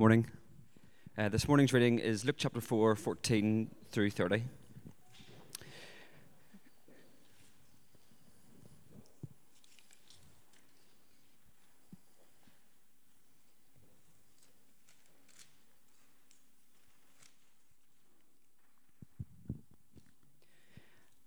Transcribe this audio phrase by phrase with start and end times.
[0.00, 0.26] Morning.
[1.18, 4.44] Uh, this morning's reading is Luke chapter 4, 14 through 30.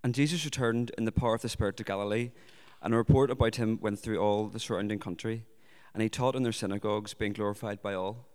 [0.03, 2.31] And Jesus returned in the power of the Spirit to Galilee,
[2.81, 5.45] and a report about him went through all the surrounding country,
[5.93, 8.32] and he taught in their synagogues, being glorified by all.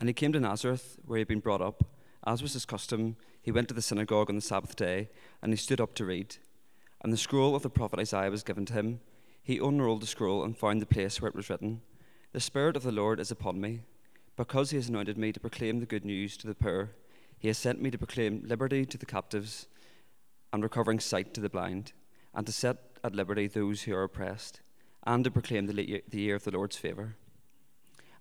[0.00, 1.84] And he came to Nazareth, where he had been brought up.
[2.26, 5.08] As was his custom, he went to the synagogue on the Sabbath day,
[5.42, 6.36] and he stood up to read.
[7.02, 9.00] And the scroll of the prophet Isaiah was given to him.
[9.42, 11.82] He unrolled the scroll and found the place where it was written
[12.32, 13.80] The Spirit of the Lord is upon me,
[14.36, 16.92] because he has anointed me to proclaim the good news to the poor.
[17.38, 19.66] He has sent me to proclaim liberty to the captives
[20.52, 21.92] and recovering sight to the blind,
[22.32, 24.62] and to set at liberty those who are oppressed,
[25.06, 27.16] and to proclaim the, the year of the Lord's favour.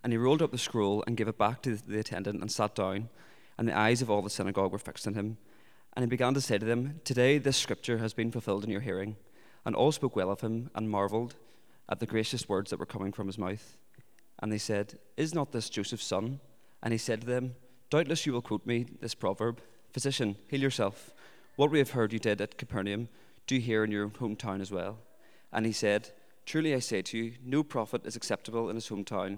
[0.03, 2.75] And he rolled up the scroll and gave it back to the attendant and sat
[2.75, 3.09] down,
[3.57, 5.37] and the eyes of all the synagogue were fixed on him.
[5.95, 8.81] And he began to say to them, Today this scripture has been fulfilled in your
[8.81, 9.15] hearing.
[9.65, 11.35] And all spoke well of him and marvelled
[11.87, 13.77] at the gracious words that were coming from his mouth.
[14.39, 16.39] And they said, Is not this Joseph's son?
[16.81, 17.55] And he said to them,
[17.89, 19.61] Doubtless you will quote me this proverb
[19.91, 21.13] Physician, heal yourself.
[21.55, 23.09] What we have heard you did at Capernaum,
[23.45, 24.97] do here in your hometown as well.
[25.51, 26.09] And he said,
[26.45, 29.37] Truly I say to you, no prophet is acceptable in his hometown.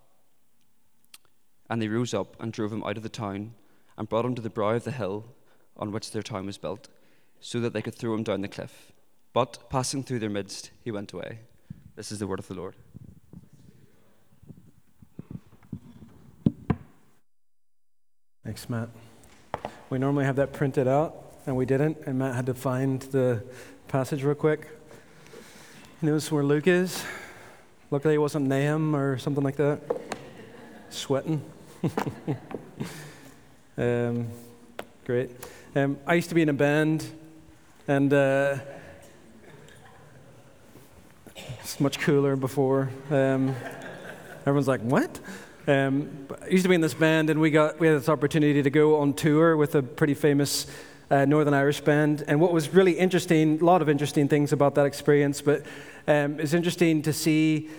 [1.71, 3.53] And they rose up and drove him out of the town
[3.97, 5.25] and brought him to the brow of the hill
[5.77, 6.89] on which their town was built,
[7.39, 8.91] so that they could throw him down the cliff.
[9.31, 11.39] But passing through their midst, he went away.
[11.95, 12.75] This is the word of the Lord.
[18.43, 18.89] Thanks, Matt.
[19.89, 21.15] We normally have that printed out
[21.45, 23.43] and we didn't, and Matt had to find the
[23.87, 24.67] passage real quick.
[26.01, 27.01] He knows where Luke is.
[27.91, 29.79] Luckily, it wasn't Nahum or something like that.
[30.89, 31.41] Sweating.
[33.77, 34.27] um,
[35.03, 35.31] great.
[35.75, 37.07] Um, I used to be in a band,
[37.87, 38.57] and uh,
[41.59, 42.89] it's much cooler before.
[43.09, 43.55] Um,
[44.41, 45.19] everyone's like, "What?"
[45.67, 48.61] Um, I used to be in this band, and we got we had this opportunity
[48.61, 50.67] to go on tour with a pretty famous
[51.09, 52.23] uh, Northern Irish band.
[52.27, 55.65] And what was really interesting, a lot of interesting things about that experience, but
[56.07, 57.71] um, it's interesting to see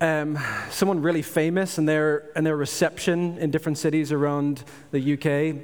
[0.00, 0.38] um,
[0.70, 5.62] someone really famous and their, and their reception in different cities around the UK.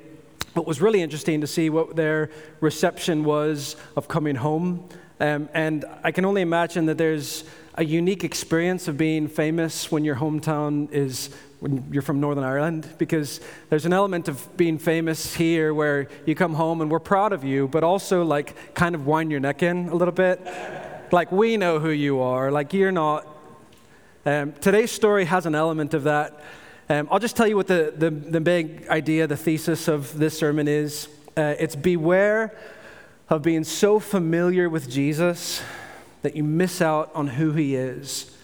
[0.54, 2.30] What was really interesting to see what their
[2.60, 4.88] reception was of coming home.
[5.20, 7.44] Um, and I can only imagine that there's
[7.74, 11.30] a unique experience of being famous when your hometown is
[11.60, 16.34] when you're from Northern Ireland because there's an element of being famous here where you
[16.34, 19.62] come home and we're proud of you, but also like kind of wind your neck
[19.62, 20.40] in a little bit.
[21.12, 22.50] like we know who you are.
[22.50, 23.35] Like you're not.
[24.26, 26.40] Um, today's story has an element of that.
[26.88, 30.36] Um, I'll just tell you what the, the, the, big idea, the thesis of this
[30.36, 31.06] sermon is.
[31.36, 32.52] Uh, it's beware
[33.30, 35.62] of being so familiar with Jesus
[36.22, 38.36] that you miss out on who he is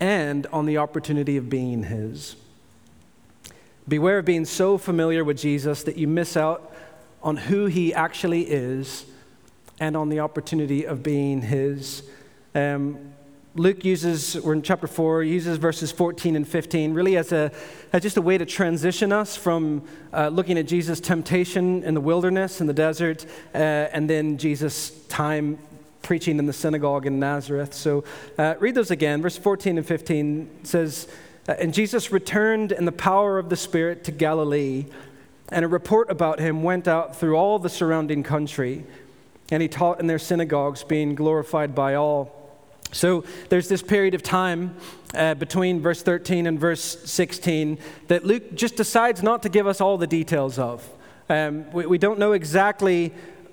[0.00, 2.36] and on the opportunity of being his.
[3.88, 6.74] Beware of being so familiar with Jesus that you miss out
[7.22, 9.06] on who he actually is
[9.80, 12.02] and on the opportunity of being his.
[12.54, 13.11] Um,
[13.54, 17.52] Luke uses, we're in chapter 4, uses verses 14 and 15 really as, a,
[17.92, 22.00] as just a way to transition us from uh, looking at Jesus' temptation in the
[22.00, 25.58] wilderness, in the desert, uh, and then Jesus' time
[26.00, 27.74] preaching in the synagogue in Nazareth.
[27.74, 28.04] So
[28.38, 29.20] uh, read those again.
[29.20, 31.06] Verse 14 and 15 says,
[31.46, 34.86] uh, and Jesus returned in the power of the Spirit to Galilee,
[35.50, 38.86] and a report about him went out through all the surrounding country,
[39.50, 42.41] and he taught in their synagogues, being glorified by all.
[42.92, 44.76] So there's this period of time
[45.14, 47.78] uh, between verse 13 and verse 16
[48.08, 50.88] that Luke just decides not to give us all the details of.
[51.28, 53.12] Um, we, we don't know exactly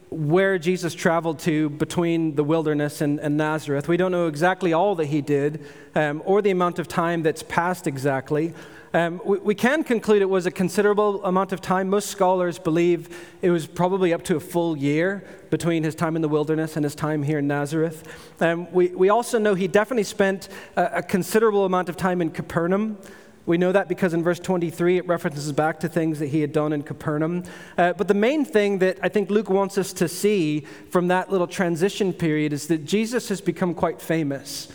[0.10, 3.88] where Jesus traveled to between the wilderness and, and, Nazareth.
[3.88, 5.64] We don't know exactly all that he did
[5.94, 8.54] um, or the amount of time that's passed exactly.
[8.94, 11.90] Um, we, we, can conclude it was a considerable amount of time.
[11.90, 13.10] Most scholars believe
[13.42, 16.84] it was probably up to a full year between his time in the wilderness and
[16.84, 18.04] his time here in Nazareth.
[18.42, 22.32] Um, we, we also know he definitely spent a, a considerable amount of time in
[22.32, 22.98] Capernaum
[23.50, 26.54] We know that because in verse 23 it references back to things that he had
[26.54, 27.44] done in Capernaum.
[27.80, 31.32] Uh, but the main thing that I think Luke wants us to see from that
[31.32, 34.68] little transition period is that Jesus has become quite famous.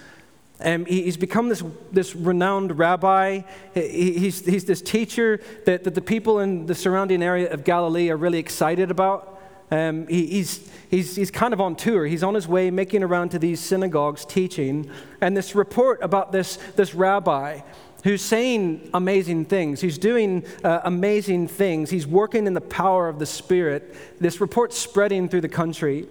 [0.64, 1.62] Um, he, he's become this,
[1.92, 3.42] this renowned rabbi.
[3.74, 8.10] He, he's, he's this teacher that, that the people in the surrounding area of Galilee
[8.10, 9.40] are really excited about.
[9.70, 12.06] Um, he, he's, he's, he's kind of on tour.
[12.06, 14.90] He's on his way making around to these synagogues teaching.
[15.20, 17.60] And this report about this, this rabbi
[18.04, 19.80] who's saying amazing things.
[19.80, 21.88] He's doing uh, amazing things.
[21.88, 23.94] He's working in the power of the Spirit.
[24.20, 26.06] This report's spreading through the country.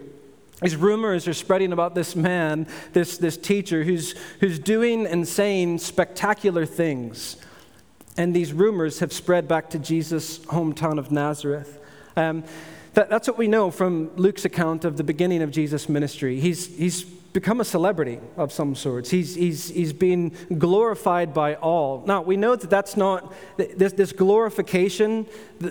[0.64, 5.80] These rumors are spreading about this man, this, this teacher, who's, who's doing and saying
[5.80, 7.36] spectacular things.
[8.18, 11.80] And these rumors have spread back to Jesus' hometown of Nazareth.
[12.16, 12.44] Um,
[12.94, 16.40] that, that's what we know from Luke's account of the beginning of Jesus' ministry.
[16.40, 19.10] He's, he's become a celebrity of some sorts.
[19.10, 22.04] He's, he's, he's been glorified by all.
[22.06, 25.26] Now, we know that that's not, this, this glorification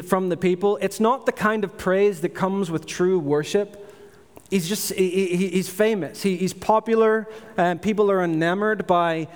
[0.04, 3.81] from the people, it's not the kind of praise that comes with true worship.
[4.52, 6.22] He's just, he, he's famous.
[6.22, 7.26] He, he's popular,
[7.56, 9.28] and people are enamored by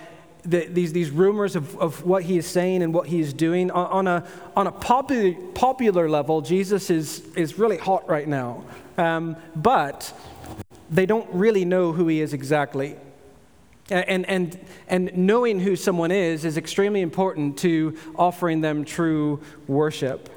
[0.42, 3.70] the, these, these rumors of, of what he is saying and what he is doing.
[3.70, 8.62] On, on a, on a popular, popular level, Jesus is, is really hot right now.
[8.98, 10.12] Um, but
[10.90, 12.96] they don't really know who he is exactly.
[13.88, 20.28] And, and, and knowing who someone is is extremely important to offering them true worship.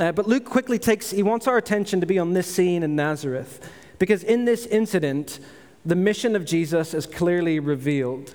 [0.00, 2.96] Uh, but Luke quickly takes, he wants our attention to be on this scene in
[2.96, 3.60] Nazareth,
[4.02, 5.38] because in this incident,
[5.86, 8.34] the mission of Jesus is clearly revealed.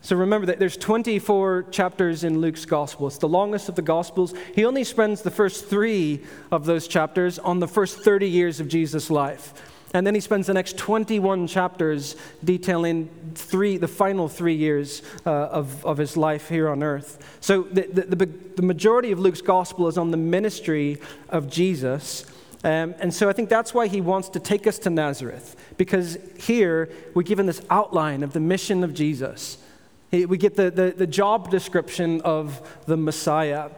[0.00, 3.08] So remember that there's 24 chapters in Luke's gospel.
[3.08, 4.32] It's the longest of the gospels.
[4.54, 8.68] He only spends the first three of those chapters on the first 30 years of
[8.68, 9.52] Jesus' life.
[9.92, 15.30] And then he spends the next 21 chapters detailing three, the final three years uh,
[15.30, 17.36] of, of his life here on earth.
[17.42, 18.26] So the, the, the,
[18.56, 22.24] the, majority of Luke's gospel is on the ministry of Jesus.
[22.64, 26.16] Um, and so I think that's why he wants to take us to Nazareth, because
[26.38, 29.58] here we're given this outline of the mission of Jesus.
[30.12, 33.70] We get the, the, the job description of the Messiah.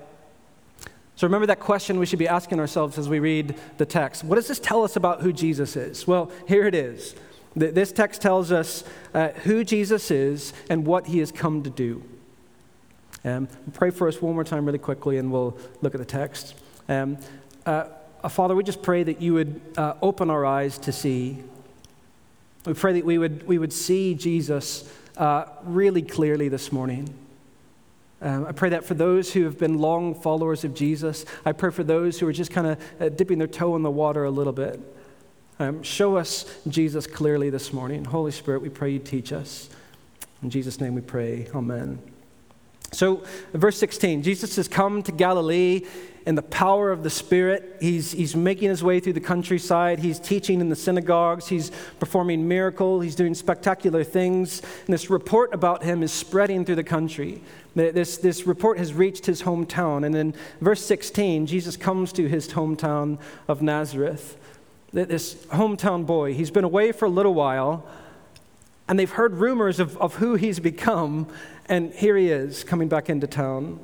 [1.16, 4.24] So remember that question we should be asking ourselves as we read the text.
[4.24, 6.06] What does this tell us about who Jesus is?
[6.06, 7.14] Well, here it is.
[7.54, 8.82] This text tells us
[9.14, 12.02] uh, who Jesus is and what he has come to do.
[13.24, 16.56] Um, pray for us one more time, really quickly, and we'll look at the text.
[16.88, 17.16] Um,
[17.64, 17.84] uh,
[18.28, 21.38] Father, we just pray that you would uh, open our eyes to see.
[22.64, 27.12] We pray that we would, we would see Jesus uh, really clearly this morning.
[28.22, 31.70] Um, I pray that for those who have been long followers of Jesus, I pray
[31.70, 34.30] for those who are just kind of uh, dipping their toe in the water a
[34.30, 34.80] little bit.
[35.58, 38.06] Um, show us Jesus clearly this morning.
[38.06, 39.68] Holy Spirit, we pray you teach us.
[40.42, 41.48] In Jesus' name we pray.
[41.54, 41.98] Amen.
[42.92, 45.82] So, verse 16, Jesus has come to Galilee
[46.26, 47.76] in the power of the Spirit.
[47.80, 49.98] He's, he's making his way through the countryside.
[49.98, 51.48] He's teaching in the synagogues.
[51.48, 53.04] He's performing miracles.
[53.04, 54.60] He's doing spectacular things.
[54.86, 57.42] And this report about him is spreading through the country.
[57.74, 60.06] This, this report has reached his hometown.
[60.06, 63.18] And in verse 16, Jesus comes to his hometown
[63.48, 64.38] of Nazareth.
[64.92, 67.84] This hometown boy, he's been away for a little while,
[68.86, 71.26] and they've heard rumors of, of who he's become.
[71.66, 73.80] And here he is coming back into town.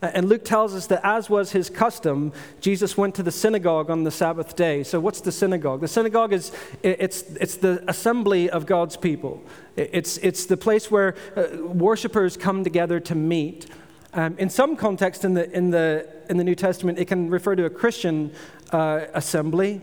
[0.00, 4.04] And Luke tells us that, as was his custom, Jesus went to the synagogue on
[4.04, 4.84] the Sabbath day.
[4.84, 5.80] So, what's the synagogue?
[5.80, 6.52] The synagogue is
[6.84, 9.42] it's, it's the assembly of God's people.
[9.76, 13.66] It's, it's the place where uh, worshipers come together to meet.
[14.14, 17.56] Um, in some context in the, in, the, in the New Testament, it can refer
[17.56, 18.32] to a Christian
[18.70, 19.80] uh, assembly.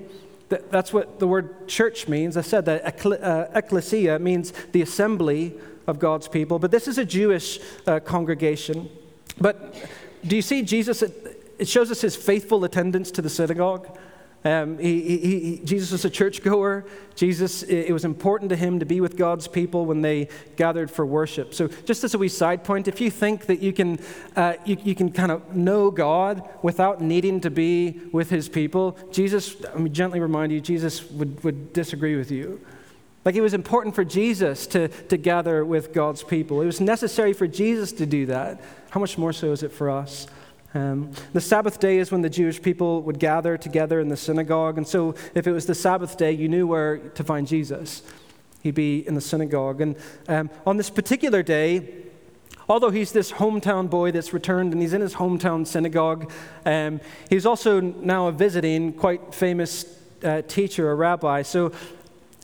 [0.47, 2.37] That's what the word church means.
[2.37, 5.55] I said that uh, ecclesia means the assembly
[5.87, 8.89] of God's people, but this is a Jewish uh, congregation.
[9.39, 9.75] But
[10.27, 11.01] do you see Jesus?
[11.01, 13.97] It shows us his faithful attendance to the synagogue.
[14.45, 16.85] Um, he, he, he, Jesus was a churchgoer.
[17.15, 21.03] Jesus, it was important to him to be with God's people when they gathered for
[21.03, 21.55] worship.
[21.55, 23.97] So, just as a wee side point, if you think that you can,
[24.35, 28.95] uh, you, you, can kind of know God without needing to be with his people,
[29.11, 32.63] Jesus, let me gently remind you, Jesus would, would disagree with you.
[33.25, 36.61] Like it was important for Jesus to, to gather with God's people.
[36.61, 38.61] It was necessary for Jesus to do that.
[38.91, 40.27] How much more so is it for us?
[40.75, 44.77] Um, the Sabbath day is when the Jewish people would gather together in the synagogue.
[44.77, 48.03] And so, if it was the Sabbath day, you knew where to find Jesus.
[48.61, 49.81] He'd be in the synagogue.
[49.81, 49.95] And
[50.27, 52.03] um, on this particular day,
[52.67, 56.31] although he's this hometown boy that's returned and he's in his hometown synagogue,
[56.65, 59.85] um, he's also now a visiting, quite famous
[60.23, 61.41] uh, teacher, a rabbi.
[61.41, 61.71] So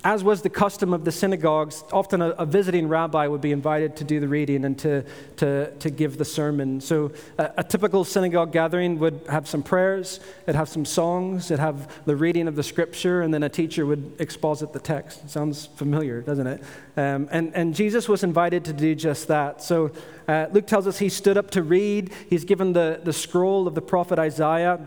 [0.03, 3.95] as was the custom of the synagogues, often a, a, visiting rabbi would be invited
[3.97, 5.05] to do the reading and to,
[5.37, 6.81] to, to give the sermon.
[6.81, 11.59] So, a, a, typical synagogue gathering would have some prayers, it'd have some songs, it'd
[11.59, 15.29] have the reading of the scripture, and then a teacher would exposit the text.
[15.29, 16.63] Sounds familiar, doesn't it?
[16.97, 19.61] Um, and, and Jesus was invited to do just that.
[19.61, 19.91] So,
[20.27, 23.75] uh, Luke tells us he stood up to read, he's given the, the scroll of
[23.75, 24.79] the prophet Isaiah.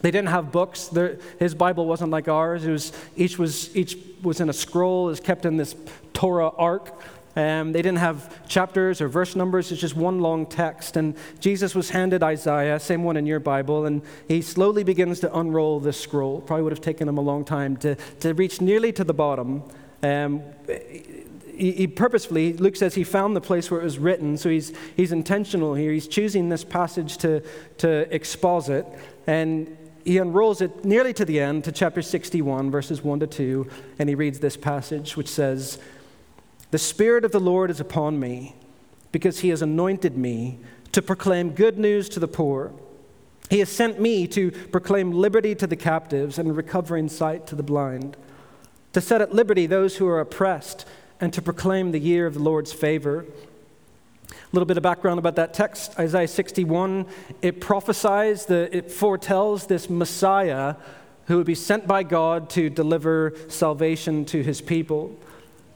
[0.00, 0.90] They didn't have books.
[1.38, 2.64] his Bible wasn't like ours.
[2.64, 5.74] It was, each, was, each was in a scroll, is kept in this
[6.12, 6.94] Torah ark.
[7.38, 9.70] Um, they didn't have chapters or verse numbers.
[9.70, 10.96] It's just one long text.
[10.96, 15.38] And Jesus was handed Isaiah, same one in your Bible, and he slowly begins to
[15.38, 16.40] unroll this scroll.
[16.40, 19.62] Probably would have taken him a long time to, to reach nearly to the bottom.
[20.02, 20.42] Um,
[21.56, 24.72] he, he, purposefully, Luke says he found the place where it was written, so he's,
[24.96, 25.92] he's intentional here.
[25.92, 27.42] He's choosing this passage to,
[27.78, 28.84] to exposit.
[29.28, 29.77] And
[30.08, 34.08] he unrolls it nearly to the end, to chapter 61, verses 1 to 2, and
[34.08, 35.78] he reads this passage, which says,
[36.70, 38.56] The Spirit of the Lord is upon me,
[39.12, 40.60] because he has anointed me
[40.92, 42.72] to proclaim good news to the poor.
[43.50, 47.62] He has sent me to proclaim liberty to the captives and recovering sight to the
[47.62, 48.16] blind,
[48.94, 50.86] to set at liberty those who are oppressed,
[51.20, 53.26] and to proclaim the year of the Lord's favor.
[54.30, 57.06] A little bit of background about that text Isaiah 61,
[57.42, 60.74] it prophesies, the, it foretells this Messiah
[61.26, 65.16] who would be sent by God to deliver salvation to his people.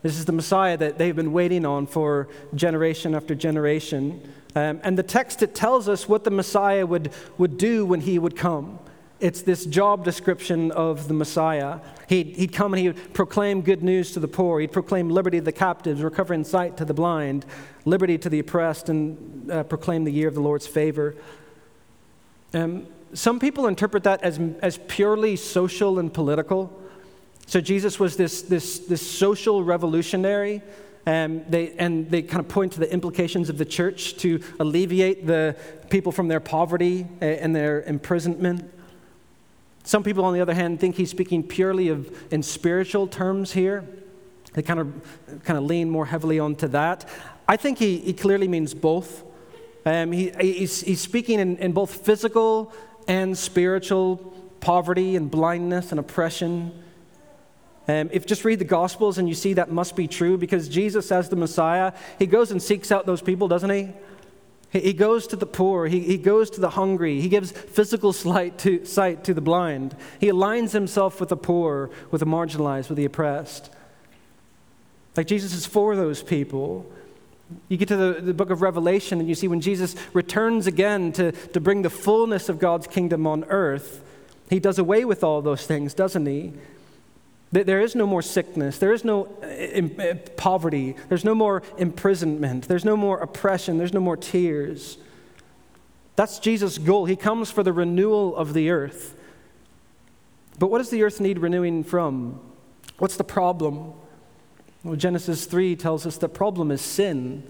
[0.02, 4.32] This is the Messiah that they've been waiting on for generation after generation.
[4.54, 8.18] Um, and the text, it tells us what the Messiah would, would do when he
[8.18, 8.78] would come.
[9.22, 11.78] It's this job description of the Messiah.
[12.08, 14.58] He'd, he'd come and he would proclaim good news to the poor.
[14.58, 17.46] He'd proclaim liberty to the captives, recovering sight to the blind,
[17.84, 21.14] liberty to the oppressed, and uh, proclaim the year of the Lord's favor.
[22.52, 26.76] Um, some people interpret that as, as purely social and political.
[27.46, 30.62] So Jesus was this, this, this social revolutionary.
[31.06, 35.28] Um, they, and they kind of point to the implications of the church to alleviate
[35.28, 35.54] the
[35.90, 38.81] people from their poverty uh, and their imprisonment.
[39.84, 43.84] Some people, on the other hand, think he's speaking purely of in spiritual terms here.
[44.52, 47.08] They kind of, kind of lean more heavily onto that.
[47.48, 49.24] I think he, he clearly means both.
[49.84, 52.72] Um, he, he's, he's speaking in, in both physical
[53.08, 54.16] and spiritual
[54.60, 56.72] poverty and blindness and oppression.
[57.88, 61.10] Um, if just read the Gospels and you see that must be true because Jesus,
[61.10, 63.90] as the Messiah, he goes and seeks out those people, doesn't he?
[64.72, 65.86] He goes to the poor.
[65.86, 67.20] He, he goes to the hungry.
[67.20, 69.94] He gives physical sight to, sight to the blind.
[70.18, 73.70] He aligns himself with the poor, with the marginalized, with the oppressed.
[75.14, 76.90] Like Jesus is for those people.
[77.68, 81.12] You get to the, the book of Revelation and you see when Jesus returns again
[81.12, 84.02] to, to bring the fullness of God's kingdom on earth,
[84.48, 86.54] he does away with all those things, doesn't he?
[87.52, 88.78] There is no more sickness.
[88.78, 90.96] There is no uh, uh, poverty.
[91.10, 92.66] There's no more imprisonment.
[92.66, 93.76] There's no more oppression.
[93.76, 94.96] There's no more tears.
[96.16, 97.04] That's Jesus' goal.
[97.04, 99.14] He comes for the renewal of the earth.
[100.58, 102.40] But what does the earth need renewing from?
[102.98, 103.92] What's the problem?
[104.82, 107.42] Well, Genesis 3 tells us the problem is sin.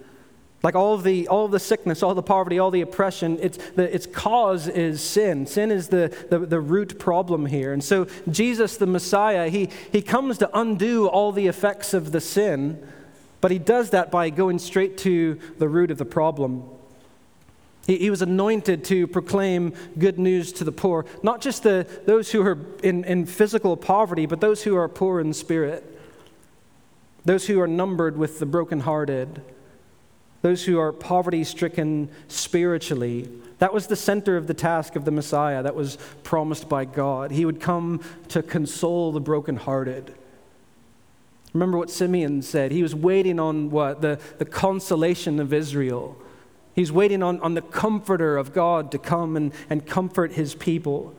[0.63, 3.59] Like all of the, all of the sickness, all the poverty, all the oppression, it's,
[3.73, 5.47] the, its cause is sin.
[5.47, 7.73] Sin is the, the, the root problem here.
[7.73, 12.21] And so Jesus, the Messiah, he, he comes to undo all the effects of the
[12.21, 12.87] sin,
[13.41, 16.63] but he does that by going straight to the root of the problem.
[17.89, 22.31] He, he was anointed to proclaim good news to the poor, not just the, those
[22.31, 25.99] who are in, in physical poverty, but those who are poor in spirit,
[27.25, 29.43] those who are numbered with the brokenhearted
[30.43, 33.29] those who are poverty stricken spiritually.
[33.59, 37.31] That was the center of the task of the Messiah that was promised by God.
[37.31, 40.15] He would come to console the brokenhearted.
[41.55, 42.73] Remember what Simeon said?
[42.73, 44.01] He was waiting on what?
[44.01, 46.17] The, the consolation of Israel.
[46.75, 51.15] He's waiting on, on the comforter of God to come and, and comfort his people.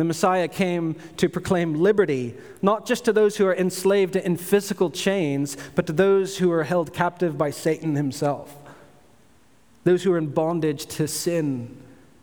[0.00, 4.88] The Messiah came to proclaim liberty, not just to those who are enslaved in physical
[4.88, 8.56] chains, but to those who are held captive by Satan himself.
[9.84, 11.76] Those who are in bondage to sin,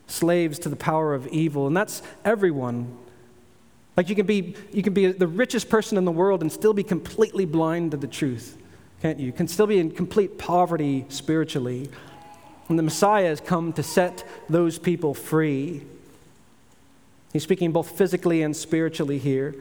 [0.07, 1.67] slaves to the power of evil.
[1.67, 2.97] And that's everyone.
[3.95, 6.73] Like you can be, you can be the richest person in the world and still
[6.73, 8.57] be completely blind to the truth,
[9.03, 9.31] can't you?
[9.31, 11.91] Can still be in complete poverty spiritually.
[12.69, 15.85] And the Messiah has come to set those people free.
[17.33, 19.55] He's speaking both physically and spiritually here.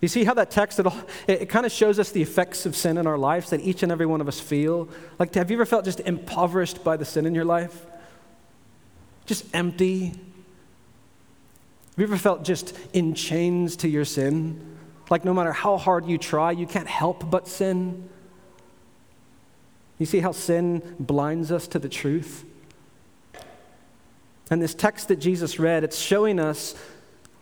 [0.00, 0.86] You see how that text, it,
[1.26, 3.82] it, it kind of shows us the effects of sin in our lives that each
[3.82, 4.88] and every one of us feel.
[5.18, 7.86] Like, have you ever felt just impoverished by the sin in your life?
[9.24, 10.08] Just empty?
[10.08, 10.18] Have
[11.96, 14.76] you ever felt just in chains to your sin?
[15.08, 18.08] Like, no matter how hard you try, you can't help but sin.
[19.98, 22.44] You see how sin blinds us to the truth?
[24.50, 26.74] And this text that Jesus read, it's showing us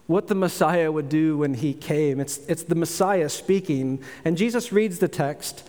[0.06, 2.20] what the Messiah would do when he came.
[2.20, 4.02] It's, it's the Messiah speaking.
[4.24, 5.68] And Jesus reads the text,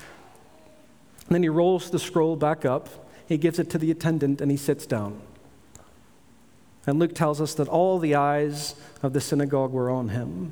[1.27, 2.89] and then he rolls the scroll back up,
[3.27, 5.21] he gives it to the attendant, and he sits down.
[6.85, 10.51] And Luke tells us that all the eyes of the synagogue were on him.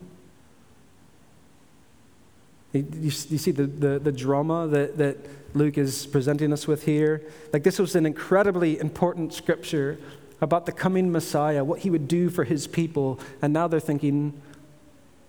[2.72, 5.18] You, you see the, the, the drama that, that
[5.54, 7.22] Luke is presenting us with here?
[7.52, 10.00] Like, this was an incredibly important scripture
[10.42, 13.20] about the coming Messiah, what he would do for his people.
[13.42, 14.42] And now they're thinking,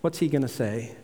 [0.00, 0.96] what's he going to say?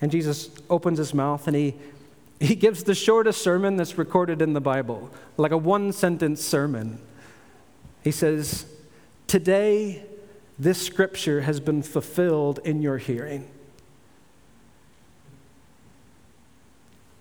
[0.00, 1.74] And Jesus opens his mouth and he,
[2.40, 7.00] he gives the shortest sermon that's recorded in the Bible, like a one sentence sermon.
[8.02, 8.66] He says,
[9.26, 10.04] Today,
[10.58, 13.48] this scripture has been fulfilled in your hearing.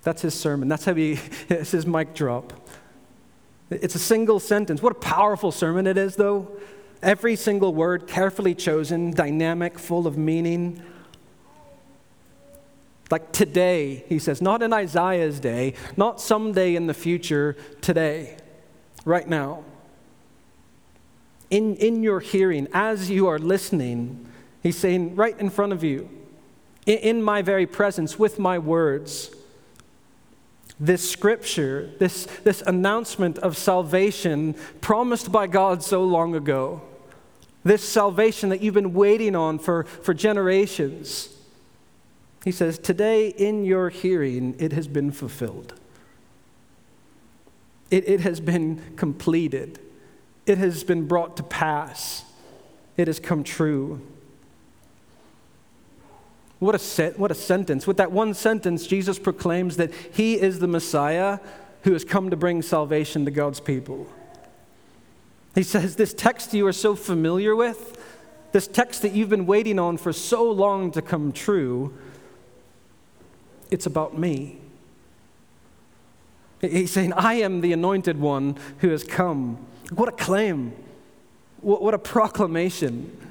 [0.04, 0.68] That's his sermon.
[0.68, 2.54] That's how he, it's his mic drop.
[3.72, 4.82] It's a single sentence.
[4.82, 6.52] What a powerful sermon it is, though.
[7.02, 10.84] Every single word carefully chosen, dynamic, full of meaning.
[13.10, 18.38] Like today, he says, not in Isaiah's day, not someday in the future, today,
[19.06, 19.64] right now.
[21.50, 24.28] In, in your hearing, as you are listening,
[24.62, 26.10] he's saying, right in front of you,
[26.86, 29.32] in, in my very presence, with my words
[30.82, 36.82] this scripture, this, this announcement of salvation promised by God so long ago,
[37.64, 41.30] this salvation that you've been waiting on for, for generations.
[42.44, 45.76] He says, Today in your hearing, it has been fulfilled.
[47.92, 49.80] It, it has been completed.
[50.48, 52.26] It has been brought to pass.
[52.98, 54.02] It has come true.
[56.62, 57.88] What a, set, what a sentence.
[57.88, 61.40] With that one sentence, Jesus proclaims that he is the Messiah
[61.82, 64.06] who has come to bring salvation to God's people.
[65.56, 68.00] He says, This text you are so familiar with,
[68.52, 71.98] this text that you've been waiting on for so long to come true,
[73.72, 74.60] it's about me.
[76.62, 79.58] He's saying, I am the anointed one who has come.
[79.96, 80.74] What a claim!
[81.62, 83.31] What a proclamation.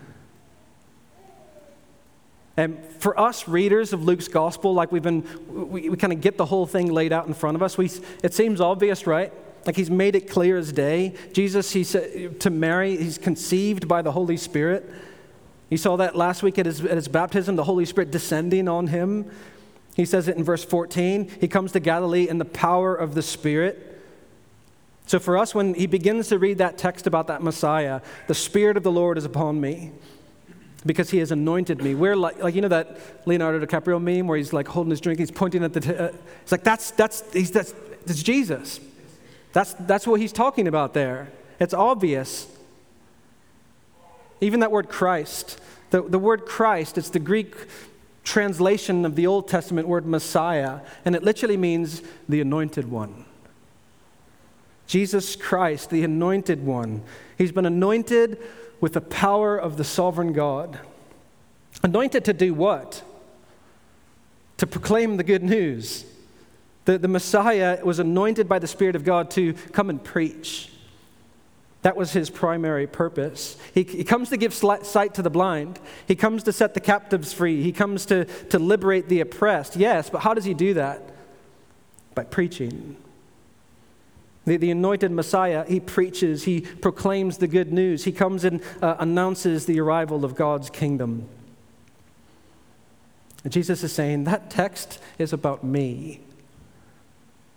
[2.57, 5.25] And for us readers of Luke's gospel, like we've been,
[5.71, 7.79] we, we kind of get the whole thing laid out in front of us.
[7.79, 7.91] We,
[8.23, 9.33] it seems obvious, right?
[9.67, 11.15] Like he's made it clear as day.
[11.33, 14.91] Jesus, he said to Mary, he's conceived by the Holy Spirit.
[15.69, 18.89] You saw that last week at his, at his baptism, the Holy Spirit descending on
[18.89, 19.31] him.
[19.95, 21.31] He says it in verse 14.
[21.41, 23.87] He comes to Galilee in the power of the Spirit.
[25.07, 28.77] So for us, when he begins to read that text about that Messiah, the Spirit
[28.77, 29.93] of the Lord is upon me
[30.85, 31.95] because he has anointed me.
[31.95, 35.19] We're like, like you know that Leonardo DiCaprio meme where he's like holding his drink,
[35.19, 35.81] he's pointing at the.
[35.81, 36.11] T- uh,
[36.43, 37.75] it's like that's that's he's that's
[38.07, 38.81] that's Jesus.
[39.53, 41.29] That's that's what he's talking about there.
[41.59, 42.47] It's obvious.
[44.41, 47.55] Even that word Christ, the, the word Christ, it's the Greek
[48.25, 53.27] translation of the Old Testament word Messiah, and it literally means the anointed one.
[54.91, 57.03] Jesus Christ, the anointed one.
[57.39, 58.39] He's been anointed
[58.81, 60.81] with the power of the sovereign God.
[61.85, 63.01] Anointed to do what?
[64.57, 66.05] To proclaim the good news.
[66.87, 70.73] The, the Messiah was anointed by the Spirit of God to come and preach.
[71.83, 73.57] That was his primary purpose.
[73.73, 75.79] He, he comes to give sight to the blind.
[76.09, 77.63] He comes to set the captives free.
[77.63, 79.77] He comes to, to liberate the oppressed.
[79.77, 81.01] Yes, but how does he do that?
[82.17, 82.97] By preaching.
[84.51, 88.97] The, the anointed Messiah, he preaches, he proclaims the good news, he comes and uh,
[88.99, 91.29] announces the arrival of God's kingdom.
[93.45, 96.23] And Jesus is saying, That text is about me.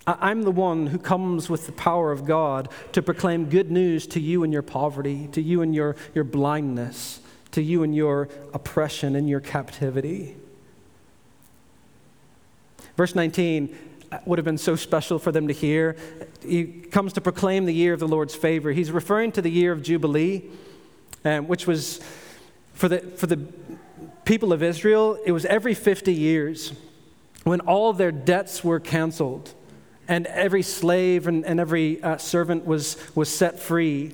[0.06, 4.19] I'm the one who comes with the power of God to proclaim good news to
[4.19, 7.21] you in your poverty, to you in your, your blindness,
[7.53, 10.36] to you in your oppression and your captivity.
[12.95, 13.75] Verse 19
[14.26, 15.95] would have been so special for them to hear.
[16.45, 18.71] He comes to proclaim the year of the Lord's favor.
[18.71, 20.43] He's referring to the year of Jubilee,
[21.26, 21.99] um, which was
[22.73, 23.39] for the, for the
[24.26, 26.73] people of Israel, it was every 50 years
[27.43, 29.54] when all their debts were canceled
[30.08, 34.13] and every slave and, and every uh, servant was, was set free.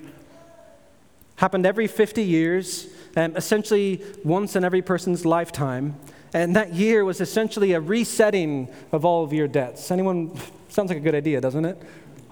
[1.38, 5.96] Happened every 50 years, um, essentially once in every person's lifetime.
[6.34, 9.92] And that year was essentially a resetting of all of your debts.
[9.92, 10.38] Anyone?
[10.70, 11.82] Sounds like a good idea, doesn't it?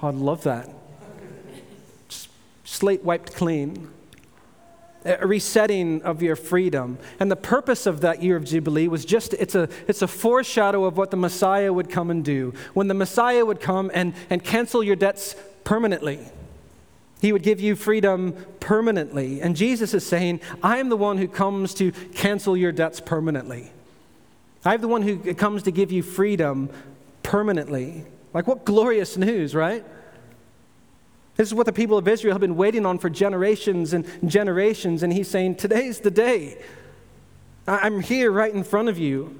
[0.01, 0.69] Oh, I'd love that.
[2.63, 3.89] Slate wiped clean.
[5.07, 6.97] a resetting of your freedom.
[7.19, 10.83] And the purpose of that year of Jubilee was just it's a, it's a foreshadow
[10.85, 12.53] of what the Messiah would come and do.
[12.73, 16.19] When the Messiah would come and, and cancel your debts permanently,
[17.21, 19.41] he would give you freedom permanently.
[19.41, 23.71] And Jesus is saying, I am the one who comes to cancel your debts permanently.
[24.67, 26.69] I'm the one who comes to give you freedom
[27.23, 28.05] permanently.
[28.33, 29.85] Like, what glorious news, right?
[31.35, 35.03] This is what the people of Israel have been waiting on for generations and generations.
[35.03, 36.61] And he's saying, Today's the day.
[37.67, 39.37] I'm here right in front of you.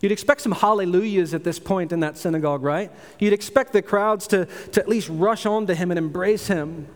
[0.00, 2.90] You'd expect some hallelujahs at this point in that synagogue, right?
[3.18, 6.88] You'd expect the crowds to, to at least rush on to him and embrace him.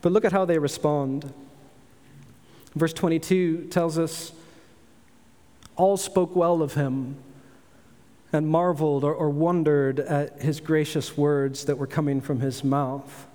[0.00, 1.32] But look at how they respond.
[2.74, 4.32] Verse 22 tells us
[5.76, 7.16] all spoke well of him
[8.32, 13.26] and marveled or, or wondered at his gracious words that were coming from his mouth.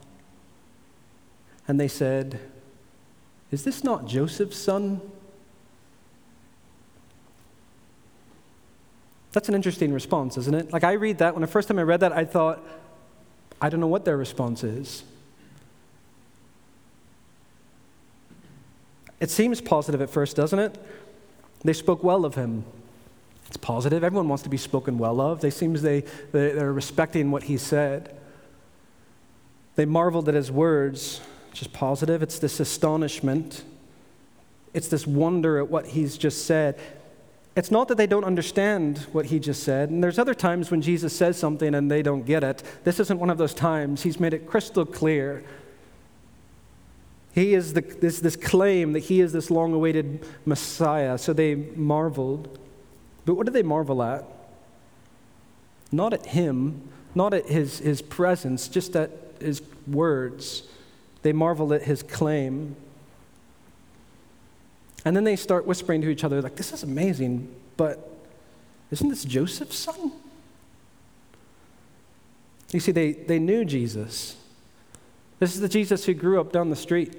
[1.68, 2.40] And they said,
[3.52, 5.02] Is this not Joseph's son?
[9.34, 10.72] That's an interesting response, isn't it?
[10.72, 11.34] Like, I read that.
[11.34, 12.66] When the first time I read that, I thought,
[13.60, 15.04] I don't know what their response is.
[19.20, 20.78] It seems positive at first, doesn't it?
[21.64, 22.66] They spoke well of him.
[23.48, 24.04] It's positive.
[24.04, 25.42] Everyone wants to be spoken well of.
[25.42, 26.02] They seems they,
[26.32, 28.16] they they're respecting what he said.
[29.76, 32.24] They marveled at his words, which is positive.
[32.24, 33.64] It's this astonishment.
[34.74, 36.80] It's this wonder at what he's just said.
[37.56, 39.90] It's not that they don't understand what he just said.
[39.90, 42.64] And there's other times when Jesus says something and they don't get it.
[42.84, 44.04] This isn't one of those times.
[44.04, 45.44] He's made it crystal clear.
[47.36, 51.18] He is the, this, this claim that he is this long awaited Messiah.
[51.18, 52.58] So they marveled.
[53.26, 54.24] But what did they marvel at?
[55.92, 60.64] Not at him, not at his, his presence, just at his words.
[61.24, 62.78] They marveled at his claim.
[65.04, 68.18] And then they start whispering to each other, like, this is amazing, but
[68.92, 70.14] isn't this Joseph's son?
[72.72, 74.38] You see, they, they knew Jesus.
[75.40, 77.14] This is the Jesus who grew up down the street.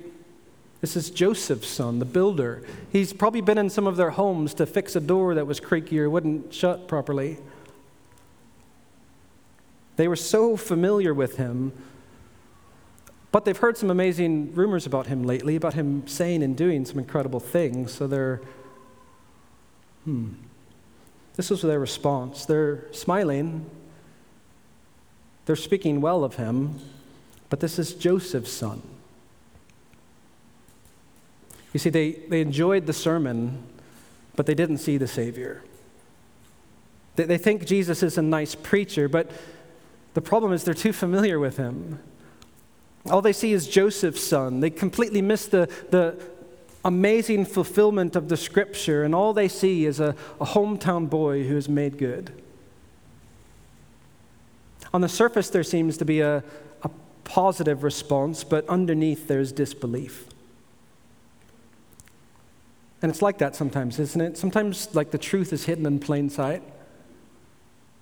[0.81, 2.63] This is Joseph's son, the builder.
[2.93, 5.99] He's probably been in some of their homes to fix a door that was creaky
[6.01, 7.39] or wouldn't shut properly.
[9.97, 11.73] They were so familiar with him,
[13.33, 16.99] but they've heard some amazing rumors about him lately, about him saying and doing some
[16.99, 17.93] incredible things.
[17.93, 18.43] So they're,
[20.05, 20.35] hmm.
[21.37, 22.47] This was their response.
[22.47, 23.71] They're smiling,
[25.45, 26.81] they're speaking well of him,
[27.49, 28.83] but this is Joseph's son.
[31.73, 33.63] You see, they, they enjoyed the sermon,
[34.35, 35.63] but they didn't see the Savior.
[37.17, 39.31] They, they think Jesus is a nice preacher, but
[40.15, 41.99] the problem is they're too familiar with him.
[43.11, 44.61] All they see is Joseph's son.
[44.61, 46.19] They completely miss the, the
[46.85, 51.57] amazing fulfillment of the scripture, and all they see is a, a hometown boy who
[51.57, 52.33] is made good.
[54.95, 56.43] On the surface, there seems to be a, a
[57.27, 60.27] positive response, but underneath, there's disbelief.
[63.03, 64.39] And it's like that sometimes, isn't it?
[64.39, 66.63] Sometimes, like, the truth is hidden in plain sight.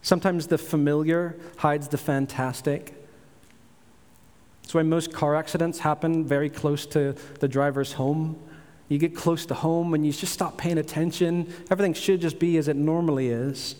[0.02, 2.94] Sometimes the familiar hides the fantastic.
[4.62, 8.38] That's why most car accidents happen very close to the driver's home.
[8.88, 11.52] You get close to home and you just stop paying attention.
[11.70, 13.76] Everything should just be as it normally is.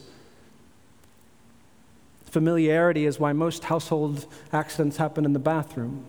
[2.35, 6.05] Familiarity is why most household accidents happen in the bathroom.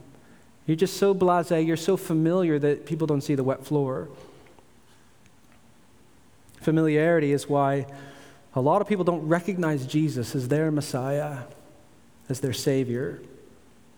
[0.66, 4.10] You're just so blase, you're so familiar that people don't see the wet floor.
[6.62, 7.86] Familiarity is why
[8.56, 11.42] a lot of people don't recognize Jesus as their Messiah,
[12.28, 13.22] as their Savior.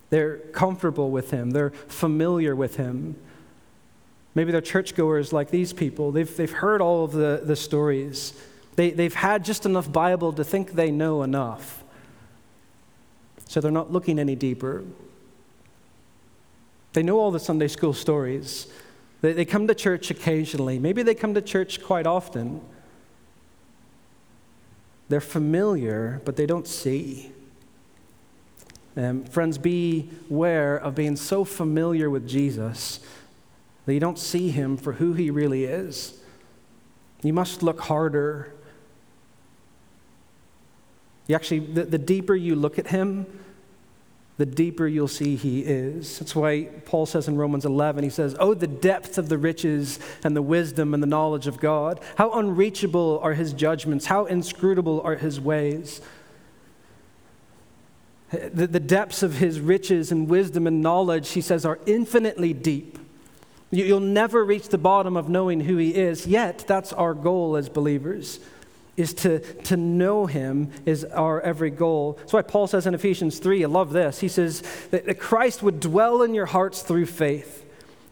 [0.09, 3.15] They're comfortable with Him, they're familiar with Him.
[4.35, 6.11] Maybe they're churchgoers like these people.
[6.11, 8.33] They've, they've heard all of the, the stories.
[8.75, 11.85] They, they've had just enough Bible to think they know enough.
[13.47, 14.83] So they're not looking any deeper.
[16.93, 18.67] They know all the Sunday school stories.
[19.21, 20.79] They, they come to church occasionally.
[20.79, 22.61] Maybe they come to church quite often.
[25.09, 27.31] They're familiar, but they don't see.
[28.97, 32.99] Um, friends, beware of being so familiar with Jesus
[33.85, 36.19] that you don't see him for who he really is.
[37.21, 38.53] You must look harder.
[41.27, 43.25] You actually, the, the deeper you look at him,
[44.37, 46.19] the deeper you'll see he is.
[46.19, 49.99] That's why Paul says in Romans 11, he says, Oh, the depth of the riches
[50.23, 51.99] and the wisdom and the knowledge of God.
[52.17, 56.01] How unreachable are his judgments, how inscrutable are his ways.
[58.29, 62.99] The, the depths of his riches and wisdom and knowledge, he says, are infinitely deep.
[63.71, 67.55] You, you'll never reach the bottom of knowing who he is, yet that's our goal
[67.55, 68.39] as believers
[68.97, 72.13] is to, to know him is our every goal.
[72.13, 74.19] That's why Paul says in Ephesians 3, I love this.
[74.19, 77.63] He says that, that Christ would dwell in your hearts through faith,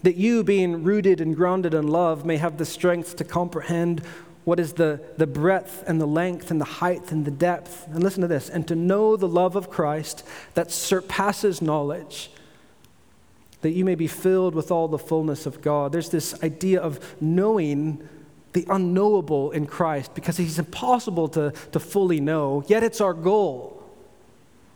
[0.04, 4.04] that you, being rooted and grounded in love, may have the strength to comprehend
[4.44, 7.88] what is the, the breadth and the length and the height and the depth.
[7.88, 12.30] And listen to this and to know the love of Christ that surpasses knowledge,
[13.62, 15.92] that you may be filled with all the fullness of God.
[15.92, 18.08] There's this idea of knowing
[18.56, 23.84] the unknowable in Christ because he's impossible to, to fully know, yet it's our goal.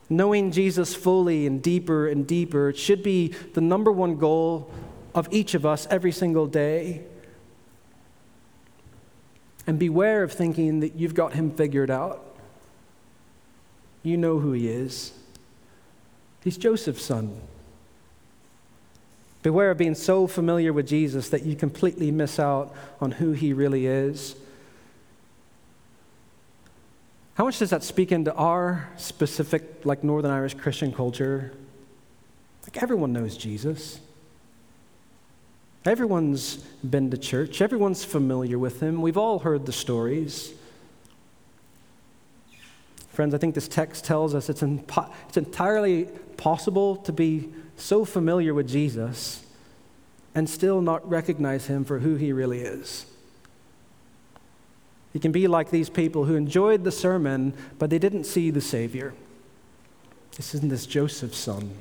[0.09, 4.69] Knowing Jesus fully and deeper and deeper, it should be the number one goal
[5.15, 7.03] of each of us every single day.
[9.65, 12.35] And beware of thinking that you've got him figured out.
[14.03, 15.13] You know who he is.
[16.43, 17.39] He's Joseph's son.
[19.41, 23.53] Beware of being so familiar with Jesus that you completely miss out on who he
[23.53, 24.35] really is.
[27.35, 31.53] How much does that speak into our specific, like Northern Irish Christian culture?
[32.63, 34.01] Like everyone knows Jesus.
[35.85, 39.01] Everyone's been to church, everyone's familiar with him.
[39.01, 40.53] We've all heard the stories.
[43.13, 47.49] Friends, I think this text tells us it's, impo- it's entirely possible to be
[47.79, 49.45] so familiar with Jesus
[50.35, 53.05] and still not recognize him for who he really is.
[55.13, 58.61] You can be like these people who enjoyed the sermon, but they didn't see the
[58.61, 59.13] Savior.
[60.37, 61.71] This isn't this Joseph's son.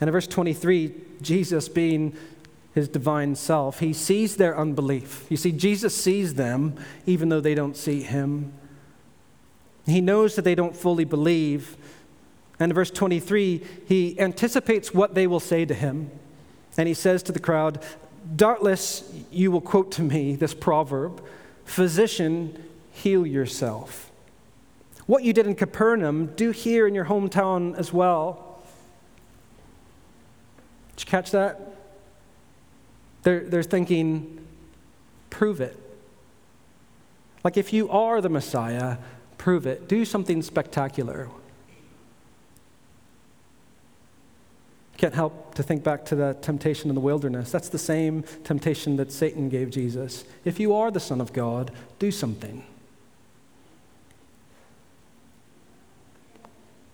[0.00, 2.16] And in verse 23, Jesus being
[2.74, 5.26] his divine self, he sees their unbelief.
[5.28, 6.74] You see, Jesus sees them
[7.06, 8.52] even though they don't see him.
[9.86, 11.76] He knows that they don't fully believe.
[12.58, 16.10] And in verse 23, he anticipates what they will say to him.
[16.78, 17.82] And he says to the crowd,
[18.34, 21.22] Doubtless you will quote to me this proverb
[21.64, 24.10] Physician, heal yourself.
[25.06, 28.60] What you did in Capernaum, do here in your hometown as well.
[30.96, 31.60] Did you catch that?
[33.22, 34.46] They're, they're thinking,
[35.30, 35.78] prove it.
[37.44, 38.98] Like, if you are the Messiah,
[39.38, 39.88] prove it.
[39.88, 41.28] Do something spectacular.
[44.96, 47.50] Can't help to think back to the temptation in the wilderness.
[47.50, 50.24] That's the same temptation that Satan gave Jesus.
[50.44, 52.64] If you are the Son of God, do something.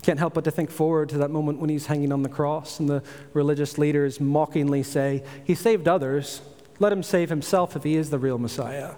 [0.02, 2.80] Can't help but to think forward to that moment when he's hanging on the cross
[2.80, 6.40] and the religious leaders mockingly say, He saved others.
[6.80, 8.94] Let him save himself if he is the real Messiah.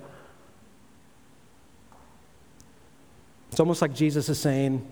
[3.51, 4.85] It's almost like Jesus is saying,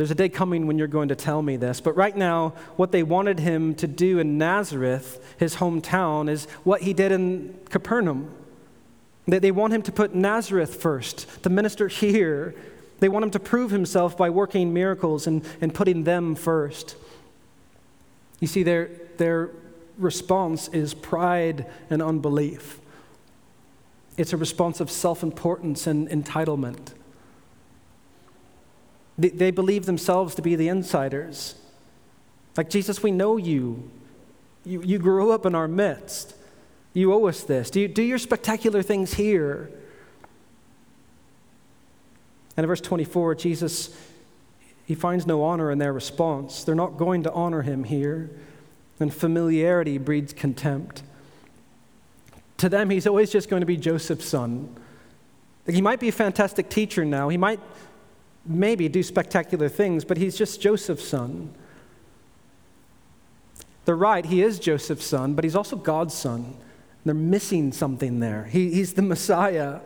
[0.00, 1.78] There's a day coming when you're going to tell me this.
[1.82, 6.80] But right now, what they wanted him to do in Nazareth, his hometown, is what
[6.80, 8.34] he did in Capernaum.
[9.26, 12.54] They want him to put Nazareth first, to minister here
[13.00, 16.96] they want him to prove himself by working miracles and, and putting them first.
[18.38, 19.50] You see, their, their
[19.98, 22.80] response is pride and unbelief.
[24.16, 26.92] It's a response of self importance and entitlement.
[29.20, 31.54] They, they believe themselves to be the insiders.
[32.56, 33.90] Like, Jesus, we know you.
[34.64, 36.34] You, you grew up in our midst.
[36.94, 37.70] You owe us this.
[37.70, 39.70] Do, you, do your spectacular things here.
[42.56, 43.94] And in verse 24, Jesus,
[44.86, 46.64] he finds no honor in their response.
[46.64, 48.30] They're not going to honor him here.
[48.98, 51.02] And familiarity breeds contempt.
[52.56, 54.74] To them, he's always just going to be Joseph's son.
[55.66, 57.28] He might be a fantastic teacher now.
[57.28, 57.60] He might
[58.50, 61.54] maybe do spectacular things, but he's just Joseph's son.
[63.84, 66.54] They're right, he is Joseph's son, but he's also God's son.
[67.04, 68.44] They're missing something there.
[68.44, 69.80] He, he's the Messiah.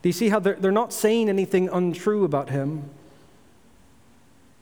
[0.00, 2.88] Do you see how they're, they're not saying anything untrue about him?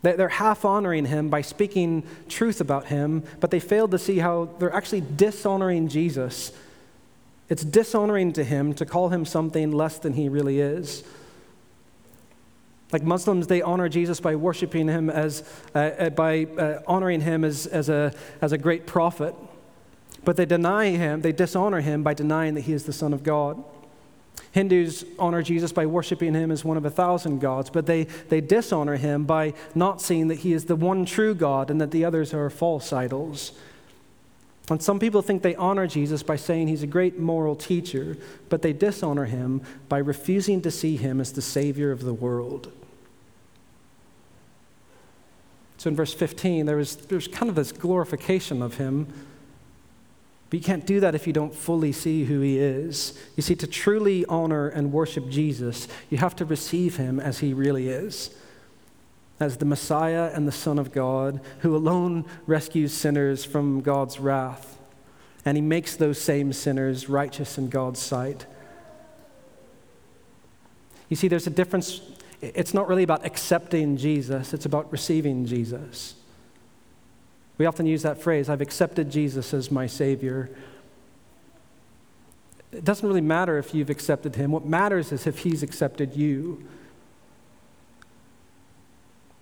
[0.02, 4.50] They're half honoring him by speaking truth about him, but they failed to see how
[4.58, 6.52] they're actually dishonoring Jesus.
[7.48, 11.02] It's dishonoring to him to call him something less than he really is.
[12.92, 15.42] Like Muslims, they honor Jesus by worshiping him as,
[15.75, 19.35] uh, uh by uh, honoring him as, as, a, as a great prophet.
[20.25, 23.22] But they deny him, they dishonor him by denying that he is the Son of
[23.22, 23.62] God.
[24.53, 28.40] Hindus honor Jesus by worshiping him as one of a thousand gods, but they, they
[28.40, 32.05] dishonor him by not seeing that he is the one true God and that the
[32.05, 33.53] others are false idols.
[34.68, 38.16] And some people think they honor Jesus by saying he's a great moral teacher,
[38.48, 42.72] but they dishonor him by refusing to see him as the Savior of the world.
[45.79, 49.07] So in verse 15, there was, there's kind of this glorification of him.
[50.50, 53.16] But you can't do that if you don't fully see who he is.
[53.37, 57.52] You see, to truly honor and worship Jesus, you have to receive him as he
[57.52, 58.35] really is
[59.38, 64.79] as the Messiah and the Son of God, who alone rescues sinners from God's wrath.
[65.44, 68.46] And he makes those same sinners righteous in God's sight.
[71.09, 72.01] You see, there's a difference.
[72.40, 76.14] It's not really about accepting Jesus, it's about receiving Jesus.
[77.59, 80.51] We often use that phrase I've accepted Jesus as my Savior.
[82.72, 84.51] It doesn't really matter if you've accepted him.
[84.51, 86.66] What matters is if he's accepted you.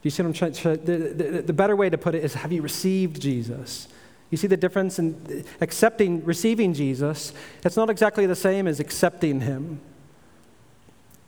[0.04, 0.76] You see what I'm trying to?
[0.76, 3.88] The, the, the better way to put it is have you received Jesus?
[4.30, 7.32] You see the difference in accepting, receiving Jesus?
[7.64, 9.80] It's not exactly the same as accepting him.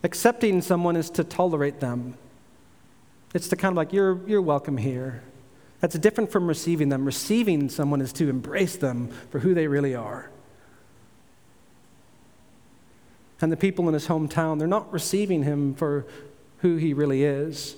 [0.02, 2.18] Accepting someone is to tolerate them.
[3.32, 5.22] It's to kind of like, you're, you're welcome here.
[5.80, 7.04] That's different from receiving them.
[7.04, 10.30] Receiving someone is to embrace them for who they really are.
[13.40, 16.06] And the people in his hometown, they're not receiving him for
[16.58, 17.76] who he really is.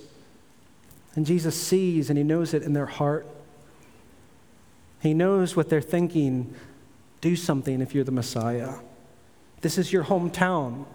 [1.18, 3.26] And Jesus sees and he knows it in their heart.
[5.02, 6.54] He knows what they're thinking.
[7.20, 8.74] Do something if you're the Messiah.
[9.60, 10.86] This is your hometown.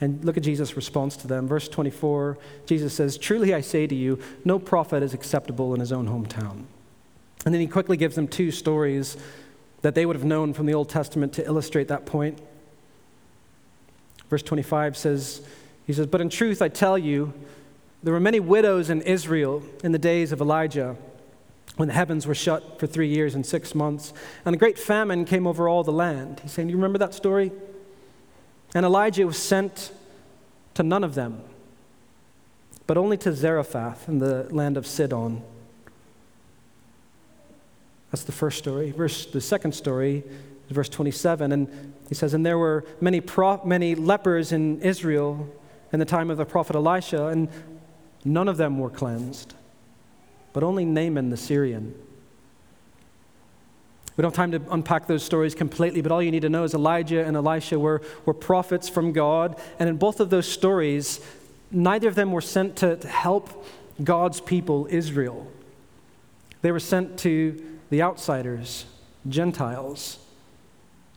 [0.00, 1.46] And look at Jesus' response to them.
[1.46, 5.92] Verse 24, Jesus says, Truly I say to you, no prophet is acceptable in his
[5.92, 6.64] own hometown.
[7.44, 9.16] And then he quickly gives them two stories
[9.82, 12.40] that they would have known from the Old Testament to illustrate that point.
[14.28, 15.46] Verse 25 says,
[15.86, 17.32] he says, But in truth, I tell you,
[18.02, 20.96] there were many widows in Israel in the days of Elijah
[21.76, 24.12] when the heavens were shut for three years and six months,
[24.44, 26.40] and a great famine came over all the land.
[26.42, 27.50] He's saying, Do you remember that story?
[28.74, 29.92] And Elijah was sent
[30.74, 31.42] to none of them,
[32.86, 35.42] but only to Zarephath in the land of Sidon.
[38.10, 38.90] That's the first story.
[38.90, 40.24] Verse, the second story
[40.72, 45.48] verse 27, and he says, And there were many, pro- many lepers in Israel
[45.92, 47.48] in the time of the prophet Elisha, and
[48.24, 49.54] none of them were cleansed,
[50.52, 51.94] but only Naaman the Syrian.
[54.16, 56.64] We don't have time to unpack those stories completely, but all you need to know
[56.64, 61.20] is Elijah and Elisha were, were prophets from God, and in both of those stories,
[61.70, 63.66] neither of them were sent to, to help
[64.02, 65.50] God's people, Israel.
[66.60, 68.84] They were sent to the outsiders,
[69.28, 70.18] Gentiles.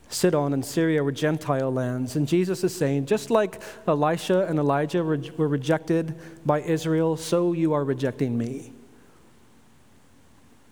[0.09, 2.15] Sidon and Syria were Gentile lands.
[2.15, 6.15] And Jesus is saying, just like Elisha and Elijah were, were rejected
[6.45, 8.71] by Israel, so you are rejecting me.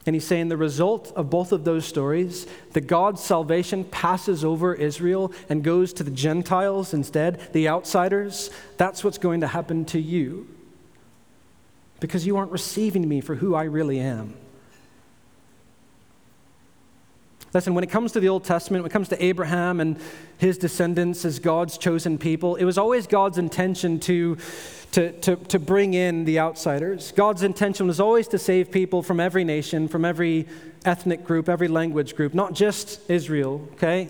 [0.06, 4.76] And he's saying the result of both of those stories, that God's salvation passes over
[4.76, 10.00] Israel and goes to the Gentiles instead, the outsiders, that's what's going to happen to
[10.00, 10.48] you.
[12.02, 14.36] Because you aren't receiving me for who I really am.
[17.54, 20.00] Listen, when it comes to the Old Testament, when it comes to Abraham and
[20.38, 24.38] his descendants as God's chosen people, it was always God's intention to,
[24.94, 27.12] to, to, to bring in the outsiders.
[27.12, 30.48] God's intention was always to save people from every nation, from every
[30.84, 34.10] ethnic group, every language group, not just Israel, okay?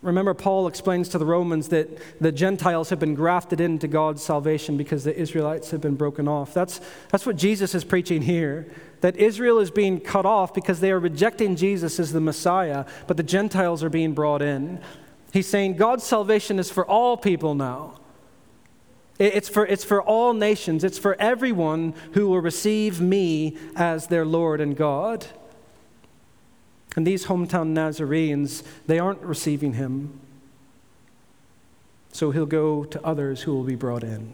[0.00, 1.88] Remember, Paul explains to the Romans that
[2.20, 6.52] the Gentiles have been grafted into God's salvation because the Israelites have been broken off.
[6.52, 8.66] That's, that's what Jesus is preaching here
[9.04, 13.18] that Israel is being cut off because they are rejecting Jesus as the Messiah, but
[13.18, 14.80] the Gentiles are being brought in.
[15.30, 18.00] He's saying God's salvation is for all people now.
[19.18, 20.84] It's for, it's for all nations.
[20.84, 25.26] It's for everyone who will receive me as their Lord and God.
[26.96, 30.18] And these hometown Nazarenes, they aren't receiving him.
[32.10, 34.32] So he'll go to others who will be brought in.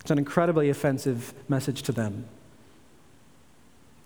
[0.00, 2.26] It's an incredibly offensive message to them.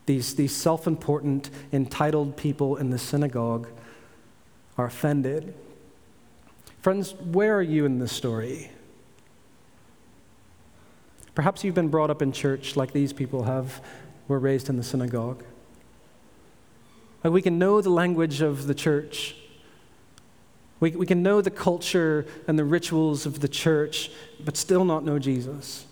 [0.06, 3.68] These, these self important, entitled people in the synagogue
[4.76, 5.54] are offended.
[6.82, 8.70] Friends, where are you in this story?
[11.34, 13.80] Perhaps you've been brought up in church like these people have,
[14.28, 15.42] were raised in the synagogue.
[17.22, 19.36] Like we can know the language of the church.
[20.80, 24.10] We, we can know the culture and the rituals of the church,
[24.44, 25.86] but still not know Jesus.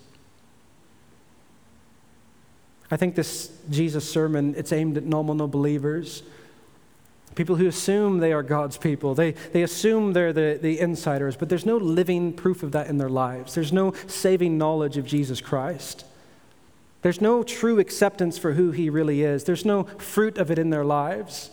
[2.91, 6.21] I think this Jesus sermon, it's aimed at nominal believers.
[7.33, 9.15] People who assume they are God's people.
[9.15, 12.99] They, they assume they're the, the insiders, but there's no living proof of that in
[12.99, 13.55] their lives.
[13.55, 16.05] There's no saving knowledge of Jesus Christ.
[17.01, 20.69] There's no true acceptance for who he really is, there's no fruit of it in
[20.69, 21.49] their lives.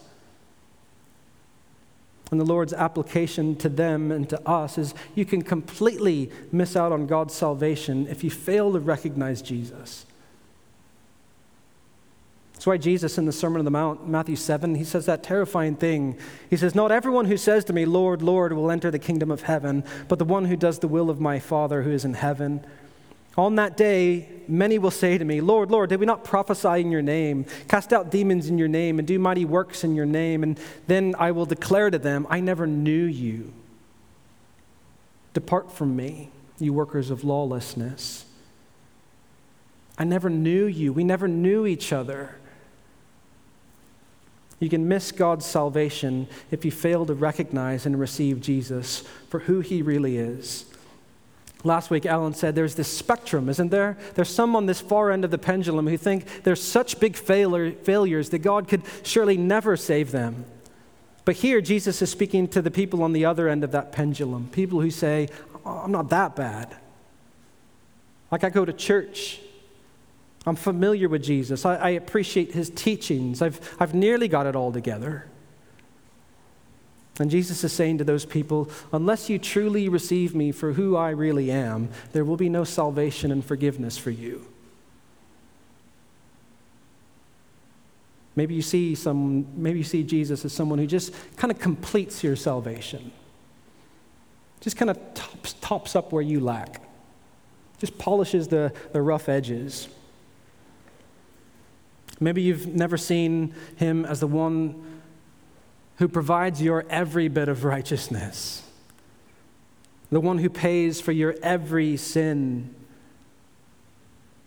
[2.30, 6.92] And the Lord's application to them and to us is you can completely miss out
[6.92, 10.06] on God's salvation if you fail to recognize Jesus.
[12.60, 15.76] That's why Jesus in the Sermon on the Mount, Matthew 7, he says that terrifying
[15.76, 16.18] thing.
[16.50, 19.40] He says, Not everyone who says to me, Lord, Lord, will enter the kingdom of
[19.40, 22.62] heaven, but the one who does the will of my Father who is in heaven.
[23.36, 26.90] On that day, many will say to me, Lord, Lord, did we not prophesy in
[26.90, 30.42] your name, cast out demons in your name, and do mighty works in your name?
[30.42, 30.58] And
[30.88, 33.52] then I will declare to them, I never knew you.
[35.32, 38.24] Depart from me, you workers of lawlessness.
[39.96, 40.92] I never knew you.
[40.92, 42.36] We never knew each other.
[44.58, 49.60] You can miss God's salvation if you fail to recognize and receive Jesus for who
[49.60, 50.66] he really is.
[51.62, 53.98] Last week, Alan said there's this spectrum, isn't there?
[54.14, 57.72] There's some on this far end of the pendulum who think they're such big failure,
[57.72, 60.46] failures that God could surely never save them.
[61.26, 64.48] But here, Jesus is speaking to the people on the other end of that pendulum
[64.52, 65.28] people who say,
[65.66, 66.74] oh, I'm not that bad.
[68.30, 69.40] Like, I go to church,
[70.46, 71.66] I'm familiar with Jesus.
[71.66, 73.42] I, I, appreciate his teachings.
[73.42, 75.26] I've, I've nearly got it all together.
[77.20, 81.10] And Jesus is saying to those people, unless you truly receive me for who I
[81.10, 84.46] really am, there will be no salvation and forgiveness for you.
[88.34, 92.24] Maybe you see some maybe you see Jesus as someone who just kind of completes
[92.24, 93.12] your salvation.
[94.62, 96.80] Just kind of tops, tops up where you lack.
[97.78, 99.88] Just polishes the, the rough edges.
[102.18, 104.89] Maybe you've never seen him as the one
[106.00, 108.62] who provides your every bit of righteousness,
[110.10, 112.74] the one who pays for your every sin.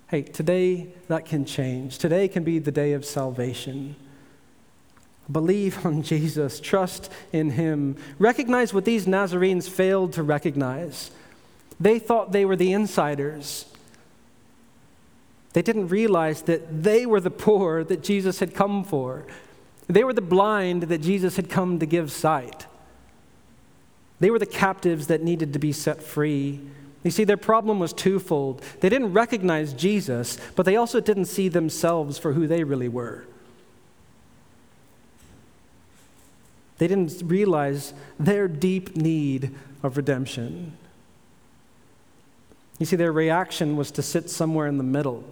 [0.07, 1.99] Hey, today that can change.
[1.99, 3.95] Today can be the day of salvation.
[5.31, 7.97] Believe on Jesus, trust in him.
[8.17, 11.11] Recognize what these Nazarenes failed to recognize.
[11.79, 13.65] They thought they were the insiders.
[15.53, 19.27] They didn't realize that they were the poor that Jesus had come for.
[19.87, 22.67] They were the blind that Jesus had come to give sight.
[24.19, 26.61] They were the captives that needed to be set free.
[27.03, 28.61] You see, their problem was twofold.
[28.79, 33.25] They didn't recognize Jesus, but they also didn't see themselves for who they really were.
[36.77, 39.53] They didn't realize their deep need
[39.83, 40.77] of redemption.
[42.79, 45.23] You see, their reaction was to sit somewhere in the middle.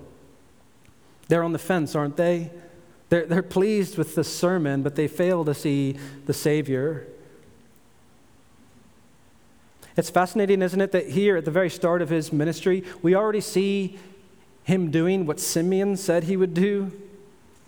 [1.30, 2.52] They're on the fence, aren't they?
[3.12, 5.98] They're, they're pleased with the sermon, but they fail to see
[6.28, 7.08] the Savior.
[9.98, 13.42] It's fascinating, isn't it, that here at the very start of his ministry, we already
[13.42, 14.00] see
[14.64, 16.90] him doing what Simeon said he would do.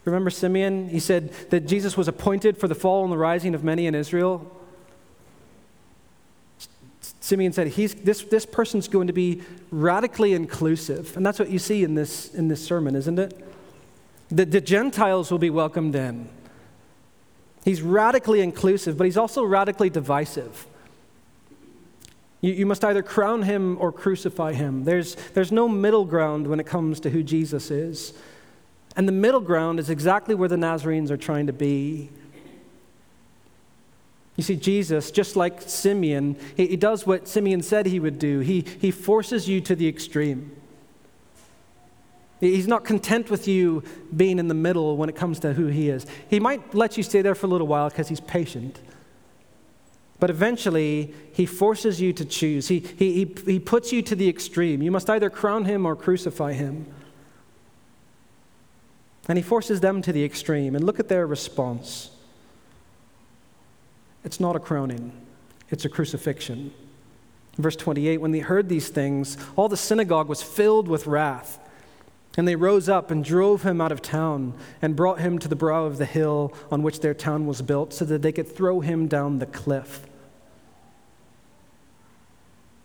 [0.05, 0.87] Remember Simeon?
[0.87, 3.95] He said that Jesus was appointed for the fall and the rising of many in
[3.95, 4.49] Israel.
[7.19, 9.41] Simeon said, He's, this, this person's going to be
[9.71, 11.17] radically inclusive.
[11.17, 13.52] And that's what you see in this, in this sermon, isn't it?
[14.29, 16.29] The, the Gentiles will be welcomed in.
[17.63, 20.67] He's radically inclusive, but he's also radically divisive.
[22.41, 24.83] You, you must either crown him or crucify him.
[24.83, 28.13] There's, there's no middle ground when it comes to who Jesus is.
[28.95, 32.09] And the middle ground is exactly where the Nazarenes are trying to be.
[34.35, 38.39] You see, Jesus, just like Simeon, he, he does what Simeon said he would do.
[38.39, 40.55] He, he forces you to the extreme.
[42.49, 43.83] He's not content with you
[44.15, 46.05] being in the middle when it comes to who he is.
[46.29, 48.81] He might let you stay there for a little while because he's patient.
[50.19, 52.67] But eventually, he forces you to choose.
[52.67, 54.81] He, he, he, he puts you to the extreme.
[54.81, 56.85] You must either crown him or crucify him.
[59.29, 60.75] And he forces them to the extreme.
[60.75, 62.09] And look at their response
[64.25, 65.11] it's not a crowning,
[65.69, 66.73] it's a crucifixion.
[67.57, 71.59] Verse 28 When they heard these things, all the synagogue was filled with wrath.
[72.35, 75.55] And they rose up and drove him out of town and brought him to the
[75.55, 78.79] brow of the hill on which their town was built so that they could throw
[78.79, 80.05] him down the cliff.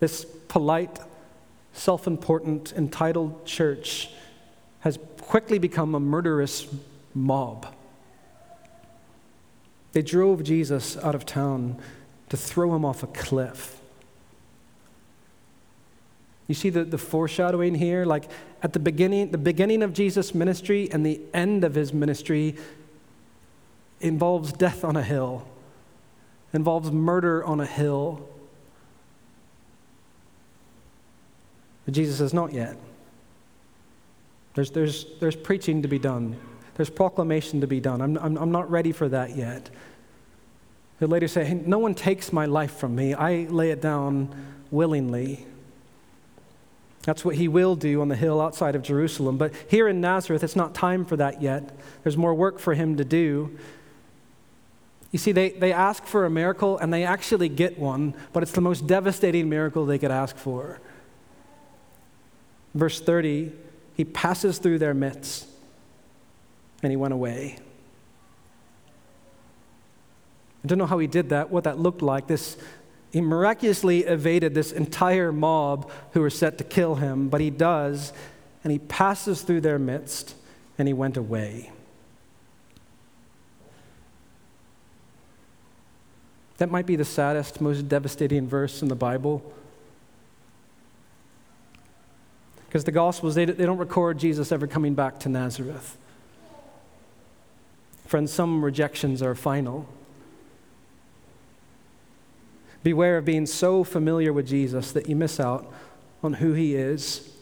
[0.01, 0.99] This polite,
[1.73, 4.11] self important, entitled church
[4.81, 6.67] has quickly become a murderous
[7.15, 7.75] mob.
[9.93, 11.81] They drove Jesus out of town
[12.29, 13.78] to throw him off a cliff.
[16.49, 18.05] You see the, the foreshadowing here?
[18.05, 18.25] Like
[18.63, 22.57] at the beginning, the beginning of Jesus' ministry and the end of his ministry
[24.01, 25.47] involves death on a hill,
[26.53, 28.27] involves murder on a hill.
[31.85, 32.77] But Jesus says, not yet.
[34.55, 36.37] There's, there's, there's preaching to be done,
[36.77, 38.01] there's proclamation to be done.
[38.01, 39.69] I'm, I'm, I'm not ready for that yet.
[40.99, 44.35] He'll later say, hey, No one takes my life from me, I lay it down
[44.71, 45.47] willingly.
[47.03, 49.39] That's what he will do on the hill outside of Jerusalem.
[49.39, 51.75] But here in Nazareth, it's not time for that yet.
[52.03, 53.57] There's more work for him to do.
[55.11, 58.53] You see, they, they ask for a miracle and they actually get one, but it's
[58.53, 60.81] the most devastating miracle they could ask for.
[62.75, 63.53] Verse 30
[63.97, 65.47] He passes through their midst
[66.83, 67.59] and he went away.
[70.65, 72.27] I don't know how he did that, what that looked like.
[72.27, 72.57] This,
[73.13, 78.13] he miraculously evaded this entire mob who were set to kill him, but he does,
[78.63, 80.35] and he passes through their midst
[80.77, 81.71] and he went away.
[86.59, 89.53] That might be the saddest, most devastating verse in the Bible.
[92.67, 95.97] Because the Gospels, they, they don't record Jesus ever coming back to Nazareth.
[98.07, 99.89] Friends, some rejections are final.
[102.83, 105.73] Beware of being so familiar with Jesus that you miss out
[106.23, 107.33] on who he is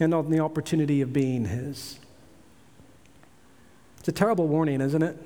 [0.00, 1.98] and on the opportunity of being his.
[3.98, 5.16] It's a terrible warning, isn't it?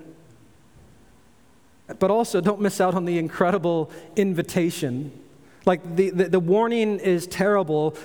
[1.98, 5.12] But also, don't miss out on the incredible invitation.
[5.66, 7.96] Like, the, the, the, warning is terrible,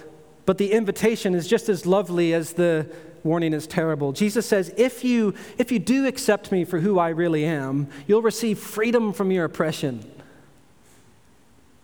[0.45, 2.89] but the invitation is just as lovely as the
[3.23, 4.11] warning is terrible.
[4.11, 8.21] Jesus says, if you, if you do accept me for who I really am, you'll
[8.21, 10.03] receive freedom from your oppression.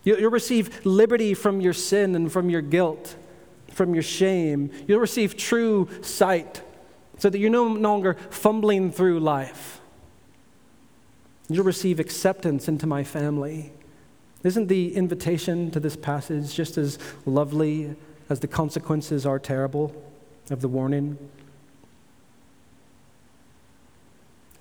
[0.03, 3.15] You'll receive liberty from your sin and from your guilt,
[3.71, 4.71] from your shame.
[4.87, 6.61] You'll receive true sight
[7.19, 9.79] so that you're no longer fumbling through life.
[11.49, 13.73] You'll receive acceptance into my family.
[14.43, 17.95] Isn't the invitation to this passage just as lovely
[18.29, 19.93] as the consequences are terrible
[20.49, 21.17] of the warning?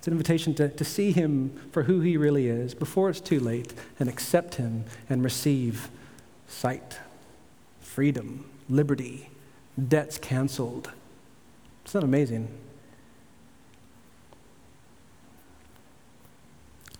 [0.01, 3.39] It's an invitation to, to see him for who he really is before it's too
[3.39, 5.91] late and accept him and receive
[6.47, 6.97] sight,
[7.81, 9.29] freedom, liberty,
[9.87, 10.89] debts canceled.
[11.85, 12.47] Isn't that amazing?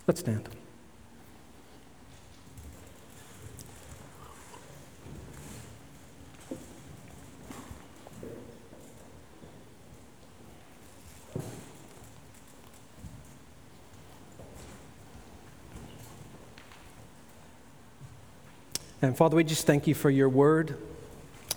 [0.06, 0.48] Let's stand.
[19.02, 20.76] And Father, we just thank you for your word.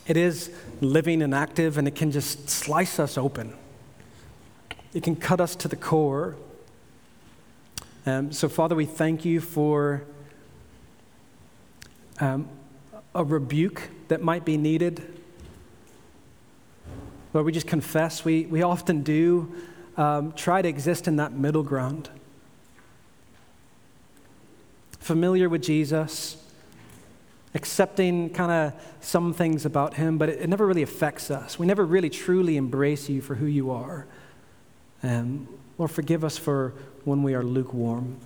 [0.08, 0.50] It is
[0.82, 3.54] living and active, and it can just slice us open.
[4.96, 6.36] It can cut us to the core.
[8.08, 10.04] Um, so, Father, we thank you for
[12.20, 12.50] um,
[13.14, 15.04] a rebuke that might be needed.
[17.32, 19.54] Lord, we just confess, we, we often do
[19.98, 22.10] um, try to exist in that middle ground.
[25.00, 26.38] Familiar with Jesus,
[27.56, 31.58] accepting kind of some things about him, but it, it, never really affects us.
[31.58, 34.06] We never really truly embrace you for who you are.
[35.02, 35.48] Um,
[35.78, 36.74] Lord, forgive us for
[37.06, 38.18] when we are lukewarm.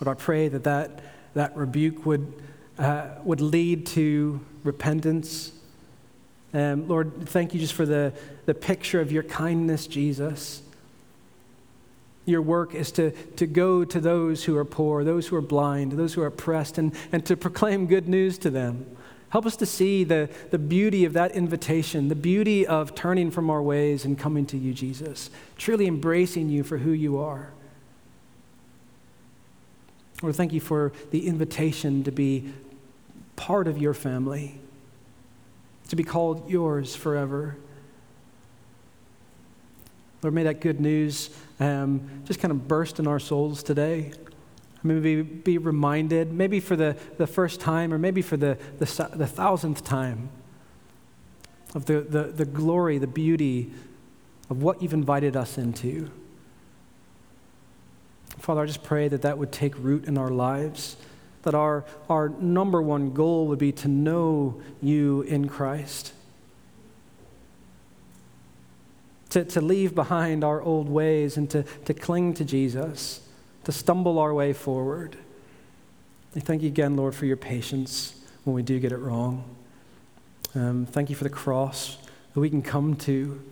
[0.00, 1.02] Lord, I pray that that,
[1.34, 2.32] that rebuke would,
[2.78, 5.52] uh, would lead to repentance.
[6.52, 8.12] Um, Lord, thank you just for the,
[8.46, 10.62] the picture of your kindness, Jesus.
[12.26, 15.92] Your work is to, to go to those who are poor, those who are blind,
[15.92, 18.96] those who are oppressed, and, and to proclaim good news to them.
[19.28, 23.50] Help us to see the, the beauty of that invitation, the beauty of turning from
[23.50, 27.50] our ways and coming to you, Jesus, truly embracing you for who you are.
[30.22, 32.52] Lord, thank you for the invitation to be
[33.36, 34.60] part of your family,
[35.88, 37.56] to be called yours forever.
[40.24, 44.12] Lord, may that good news um, just kind of burst in our souls today
[44.82, 49.26] maybe be reminded, maybe for the, the first time or maybe for the, the, the
[49.26, 50.28] thousandth time,
[51.74, 53.72] of the, the, the glory, the beauty
[54.48, 56.10] of what you've invited us into.
[58.38, 60.96] Father, I just pray that that would take root in our lives,
[61.42, 66.12] that our, our number one goal would be to know you in Christ.
[69.34, 73.20] To, to leave behind our old ways and to, to cling to Jesus
[73.64, 75.16] to stumble our way forward.
[76.36, 78.14] I thank you again, Lord, for your patience
[78.44, 79.44] when we do get it wrong.
[80.54, 81.98] Um, thank you for the cross
[82.32, 83.42] that we can come to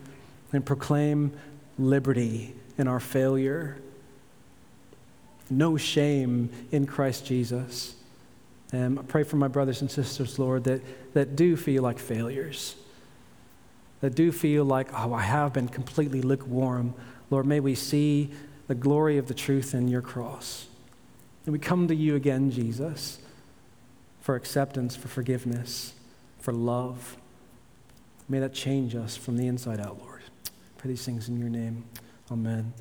[0.53, 1.33] and proclaim
[1.79, 3.79] liberty in our failure.
[5.51, 7.97] No shame in Christ Jesus.
[8.73, 10.81] Um, I pray for my brothers and sisters, Lord, that,
[11.15, 12.77] that do feel like failures.
[14.03, 16.93] That do feel like, oh, I have been completely lukewarm,
[17.31, 18.31] Lord, may we see
[18.67, 20.67] the glory of the truth in your cross.
[21.47, 23.21] And we come to you again, Jesus,
[24.21, 25.95] for acceptance, for forgiveness,
[26.41, 27.17] for love.
[28.29, 30.21] May that change us from the inside out, Lord.
[30.47, 31.85] I pray these things in your name.
[32.31, 32.73] Amen.